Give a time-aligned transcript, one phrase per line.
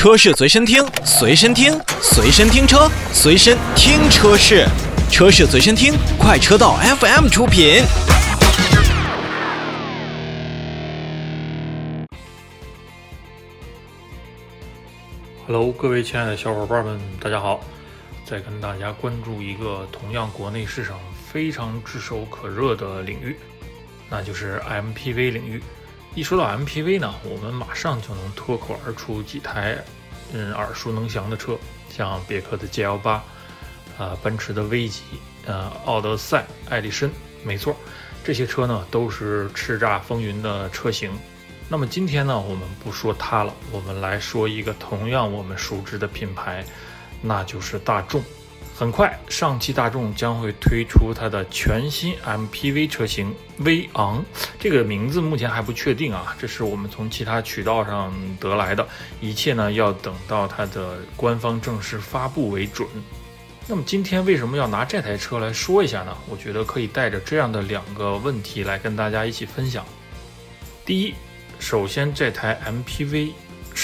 [0.00, 4.66] 车市随身听，随身听，随身听车，随身听车市，
[5.10, 7.82] 车市随身听，快车道 FM 出品。
[15.46, 17.60] Hello，各位亲爱的小伙伴们，大家好！
[18.24, 20.98] 再跟大家关注一个同样国内市场
[21.30, 23.36] 非常炙手可热的领域，
[24.08, 25.62] 那就是 MPV 领域。
[26.14, 29.78] 一说到 MPV 呢，我们马上就能脱口而出几台，
[30.32, 31.56] 嗯，耳熟能详的车，
[31.88, 33.08] 像别克的 GL8，
[33.96, 35.02] 啊，奔驰的 V 级，
[35.46, 37.08] 呃，奥德赛、艾力绅，
[37.44, 37.76] 没错，
[38.24, 41.12] 这些车呢都是叱咤风云的车型。
[41.68, 46.64] 那么今天呢，我们不说它了，我们来说一个同样我们熟知的品牌，
[47.22, 48.20] 那就是大众。
[48.80, 54.24] 很快，上汽大众将会推出它的全新 MPV 车型威昂，
[54.58, 58.88] 这个名字目前还不确定啊，这是我们从其他渠道上得来的，
[59.20, 62.88] 一切呢要等到它的官方正式发布为准。
[63.68, 66.16] 那么今天为什么要拿这台车来说一下呢？
[66.30, 69.84] 我觉得可以带着这样的两个问题来跟大家一起分享。
[70.86, 71.14] 第一，
[71.58, 73.32] 首先这台 MPV。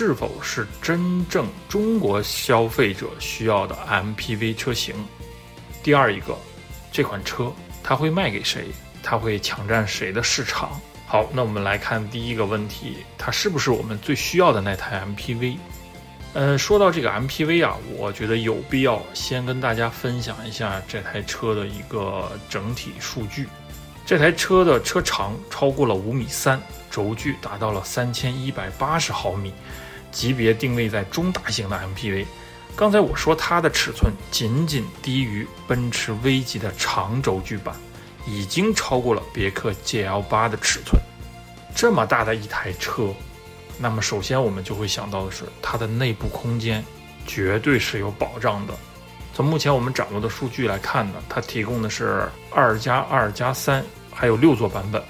[0.00, 4.94] 是否是真正中国消费者需要的 MPV 车型？
[5.82, 6.38] 第二一个，
[6.92, 8.66] 这款车它会卖给谁？
[9.02, 10.80] 它会抢占谁的市场？
[11.04, 15.56] 好，那我们来看第一个问题，它是不是我们最需要的那台 MPV？
[16.32, 23.48] 呃，说到这个 MPV 啊，我觉得有必要先跟大家分享一下这台车的一个整体数据。
[24.08, 26.58] 这台车的车长超过了五米三。
[26.90, 29.52] 轴距达到了三千一百八十毫米，
[30.10, 32.24] 级别定位在中大型的 MPV。
[32.74, 37.76] 刚才我说它的尺寸仅仅低于奔驰 V 级的长轴距版，
[38.26, 40.98] 已经超过了别克 GL8 的尺寸。
[41.76, 43.12] 这么大的一台车，
[43.78, 46.82] 那么首先我们就会想到的是它的内部空间
[47.26, 48.72] 绝对是有保障的。
[49.34, 53.84] 从目前我们掌握的数据来看呢，它提供的是二加二加三，
[54.18, 55.00] 还有六座版本。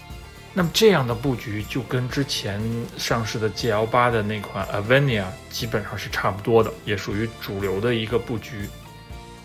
[0.53, 2.61] 那么这样的布局就跟之前
[2.99, 8.69] 上市的 GL8 的那款 Avenia 基本上是差不多的，也属于主流的一个布局。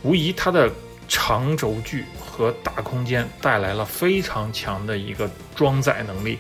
[0.01, 0.69] 无疑，它的
[1.07, 6.40] 长轴距和大空间带来了非常强的一个装载能力。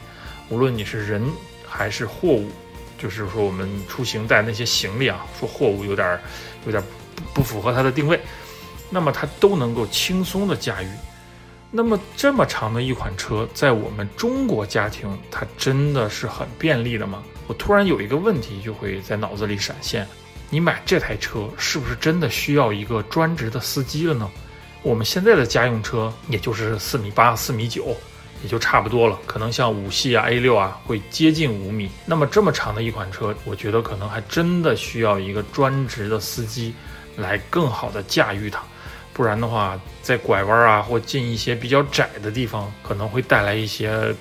[0.49, 1.23] 无论你是人
[1.65, 2.49] 还是货物，
[2.97, 6.19] 就是说我们出行带那些行李啊，说货物有点
[6.65, 6.83] 有点
[7.15, 8.19] 不不符合它的定位，
[8.89, 10.89] 那么它都能够轻松的驾驭。
[11.75, 17.23] 那么这么长的一款车，在我们中国家庭，它真的是很便利的吗？
[17.47, 20.07] 我突然有一个问题就会在脑子里闪现：
[20.51, 24.29] 你买这台车是不是真的需要一个专职的司机了呢？
[24.83, 27.97] 我们现在的家用车也就是四米八、四米九，
[28.43, 29.17] 也就差不多了。
[29.25, 31.89] 可能像五系啊、A 六啊会接近五米。
[32.05, 36.71] 那么这么长的一款车，我觉得可能还真的需要一个专职的司机
[37.17, 38.61] 来更好的驾驭它。
[39.13, 44.13] 不然的话，在拐弯啊或进一些比较窄的地方，可能会带来一些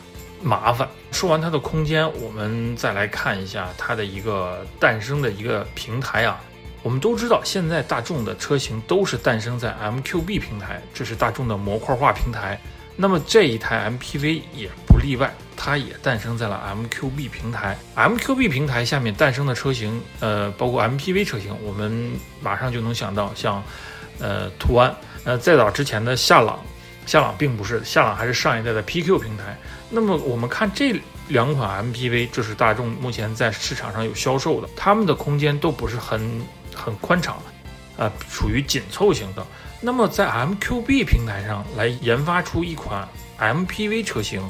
[0.42, 0.86] 麻烦。
[1.10, 6.38] 说完它的空间，我们再来看一下它的一个诞生的一个平台啊。
[6.82, 12.60] 我们都知道，现在大众的车型都是诞生在 MQB 平台，这是大众的模块化平台。
[12.94, 17.78] 那么这一台 MPV 也不例外，它也诞生在了 MQB 平台。
[17.96, 23.62] MQB 平台下面诞生的车型，呃，包括 MPV 车型，我们马上就能想到像。
[24.18, 26.58] 呃，途安，呃，再早之前的夏朗，
[27.06, 29.56] 夏朗并不是，夏朗还是上一代的 PQ 平台。
[29.90, 30.94] 那么我们看这
[31.28, 36.42] 两款 MPV，这是大众目前在市场上有销售的，它们的空间都不是很
[36.74, 37.42] 很宽敞，
[37.96, 39.46] 啊，属于紧凑型的。
[39.80, 43.08] 那么在 MQB 平台上来研发出一款
[43.38, 44.42] MPV 车型，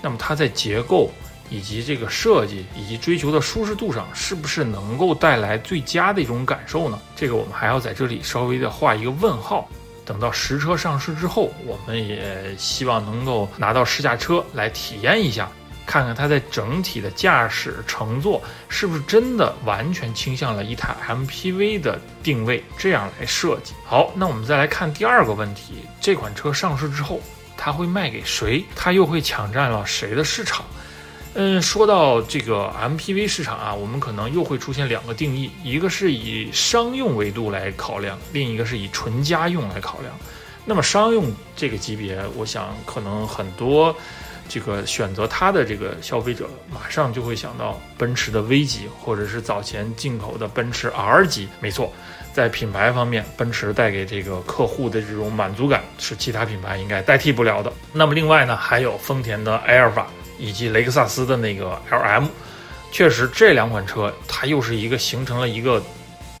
[0.00, 1.12] 那么它在结构。
[1.50, 7.00] 以及这个设计以及追求的舒适度上，是不是能够带来最佳的一种感受呢？
[7.16, 9.68] 这个我们还要在这里稍微的画一个问号。
[10.04, 15.50] 等到实车上市之后，我们也希望能够拿到试驾车来体验一下，
[15.84, 23.74] 看看它在整体的驾驶乘坐是不是真的完全倾向了一台 MPV 的定位，这样来设计。
[23.84, 27.20] 好，那我们再来看第二个问题：这款车上市之后，
[27.54, 28.64] 它会卖给谁？
[28.74, 30.64] 它又会抢占了谁的市场？
[31.40, 40.12] 嗯，说到这个 MPV 市场啊，我们可能又会出现两个定义，一个是以商用维度来考量，另一个是以纯家用来考量。
[40.64, 43.94] 那么商用这个级别，我想可能很多
[44.48, 51.48] 这个选择它的这个消费者，马上就会想到奔驰的 V 级，或者是早前进口的奔驰 R 级。
[51.60, 51.92] 没错，
[52.32, 57.72] 在品牌方面，奔驰带给这个客户的这种满足感是其他品牌应该代替不了的。
[57.92, 60.08] 那么另外呢，还有丰田的埃尔法。
[60.38, 62.26] 以及雷克萨斯的那个 L M，
[62.90, 65.82] 确实，这两款车它又是一个形成了一个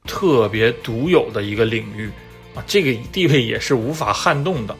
[0.06, 2.10] 特别独有的一个领域
[2.54, 4.74] 啊，这个地位也是无法撼动的。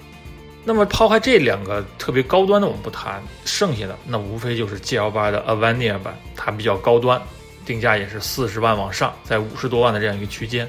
[0.65, 7.21] 那么抛开这两个特别高端的我们不谈，剩下的那无非就是 G L 八的 Avania 版，它比较高端，
[7.65, 10.69] 定价也是四十万往上，在五十多万的这样一个区间。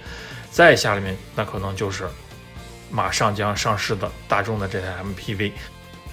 [0.51, 2.07] 再下里面那可能就是
[2.89, 5.51] 马上将上市的大众的这台 MPV。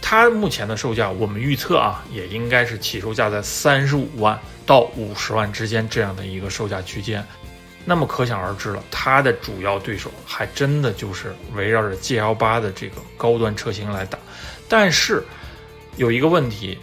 [0.00, 7.24] 它目前的售价，我们预测啊，也应该是起售价在三十五万到五十万之间这样的一个售价区间。
[7.84, 14.18] 那么可想而知了，它的主要对手还真的就是围绕着 GL 八的这个高端车型来打。
[14.68, 15.24] 但是
[15.96, 16.78] 有一个问题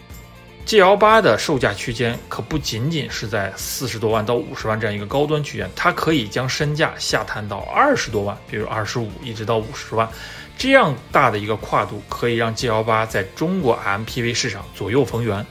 [0.65, 10.07] ，GL 八的售价区间可不仅仅是在四十多万到五十万这样一个高端区间，它可以将身价下探到二十多万，比如二十五一直到五十万。
[10.56, 15.45] 这样大的一个跨度，可以让 G L 八在中国 MPV 市场左右逢源。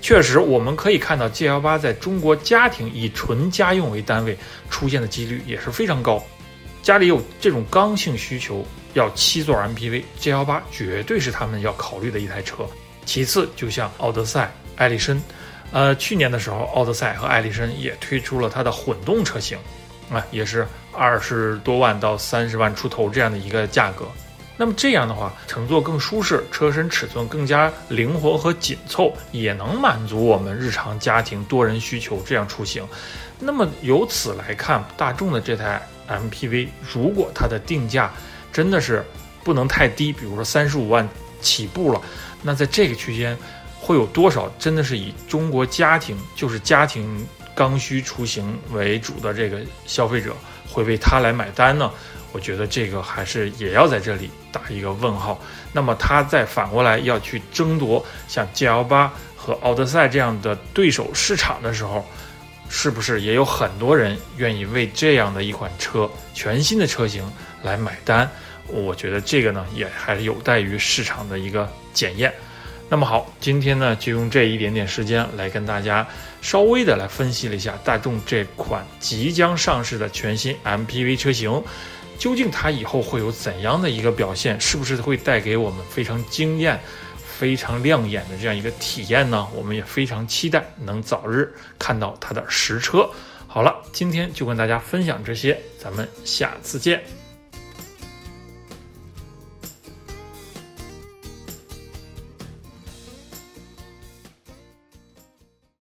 [0.00, 4.36] 确实，我们可以看到 G L 八在中国家庭以纯家用为单位
[4.68, 6.22] 出现的几率也是非常高。
[6.82, 12.66] 家里有这种刚性需求，要七座 MPV，G L 八绝对是他们要考虑的一台车。
[13.08, 15.18] 其次，就像奥德赛、艾力绅，
[15.72, 19.56] 呃，去年的时候，奥德赛和艾力绅也推出了它的混动车型，
[20.12, 24.04] 啊，也是二十多万到三十万出头这样的一个价格。
[24.58, 32.86] 那么这样的话，乘坐更舒适，车身尺寸更加灵活和紧凑，也能满足我们日常家庭多人需求这样出行。
[33.38, 38.12] 那么由此来看，大众的这台 MPV，如果它的定价
[38.52, 39.02] 真的是
[39.42, 41.08] 不能太低，比如说三十五万
[41.40, 42.02] 起步了，
[42.42, 43.36] 那在这个区间
[43.80, 50.34] 会有多少真的是以中国家庭就是家庭刚需出行为主的这个消费者
[50.66, 51.90] 会为它来买单呢？
[52.30, 55.40] 我觉得这个还是也要在这里打一个问号。
[55.72, 62.04] 那么，它再反过来要去争夺像 GL 八和奥德赛这样的对手市场的时候，
[62.68, 67.24] 是不是也有很多人愿意为这样的一款车全新的车型
[67.62, 68.30] 来买单？
[68.68, 72.32] 我觉得这个呢，也还是有待于市场的一个检验。
[72.88, 76.06] 那么好，今天呢，就用这一点点时间来跟大家
[76.40, 81.62] 稍微的来分析了一下大众这款即将上市的全新 MPV 车型。
[82.18, 84.60] 究竟它以后会有怎样的一个表现？
[84.60, 86.80] 是不是会带给我们非常惊艳、
[87.22, 89.46] 非常亮眼的这样一个体验呢？
[89.54, 93.08] 我们也非常期待能早日看到它的实车。
[93.46, 97.27] 好了，今天就跟大家分享这些，咱们下次见。